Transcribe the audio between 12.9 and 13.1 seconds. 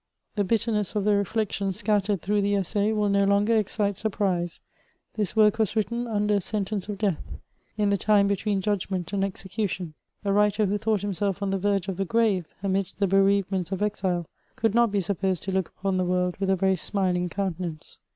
the